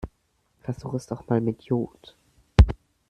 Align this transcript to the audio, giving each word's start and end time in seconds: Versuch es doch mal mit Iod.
Versuch 0.63 0.95
es 0.95 1.05
doch 1.05 1.27
mal 1.27 1.41
mit 1.41 1.61
Iod. 1.67 2.15